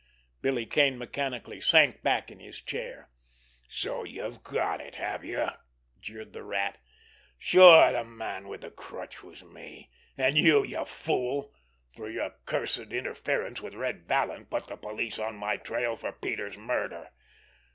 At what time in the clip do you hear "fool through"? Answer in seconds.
10.85-12.13